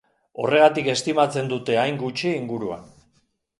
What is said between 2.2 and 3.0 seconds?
inguruan.